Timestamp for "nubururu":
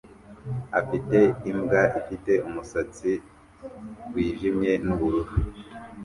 4.85-5.33